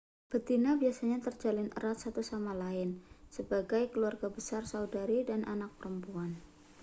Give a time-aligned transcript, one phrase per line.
[0.33, 2.89] betina biasanya terjalin erat satu sama lain
[3.35, 6.31] sebagai keluarga besar saudari dan anak perempuan